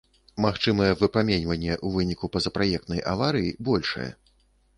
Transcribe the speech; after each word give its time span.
Магчымае 0.45 0.87
выпраменьванне 1.01 1.73
ў 1.73 1.87
выніку 1.99 2.31
пазапраектнай 2.37 3.05
аварыі 3.13 3.53
большае. 3.71 4.09